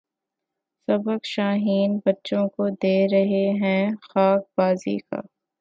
سبق 0.87 1.25
شاہیں 1.25 1.87
بچوں 2.05 2.47
کو 2.49 2.69
دے 2.81 2.95
رہے 3.07 3.45
ہیں 3.61 3.91
خاک 4.01 4.41
بازی 4.57 4.97
کا 4.99 5.21